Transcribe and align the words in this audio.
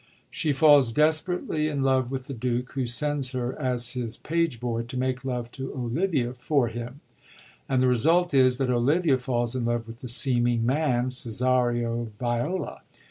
She 0.31 0.51
falls 0.51 0.91
desperately 0.91 1.67
in 1.67 1.83
love 1.83 2.09
with 2.09 2.25
the 2.25 2.33
Duke, 2.33 2.71
who 2.71 2.87
sends 2.87 3.33
her, 3.33 3.55
as 3.61 3.91
his 3.91 4.17
boy 4.17 4.27
page, 4.27 4.59
to 4.59 4.97
make 4.97 5.23
love 5.23 5.51
to 5.51 5.71
Olivia 5.75 6.33
for 6.33 6.69
him. 6.69 7.01
And 7.69 7.83
the 7.83 7.87
result 7.87 8.33
is, 8.33 8.57
that 8.57 8.71
Olivia 8.71 9.19
falls 9.19 9.55
in 9.55 9.65
love 9.65 9.85
with 9.85 9.99
the 9.99 10.07
seeming 10.07 10.65
man, 10.65 11.11
Cesario 11.11 12.11
Viola. 12.17 12.81